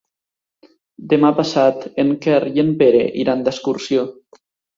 Demà 1.11 1.29
passat 1.39 1.85
en 2.05 2.09
Quer 2.25 2.39
i 2.55 2.63
en 2.65 2.73
Pere 2.81 3.03
iran 3.27 3.45
d'excursió. 3.51 4.09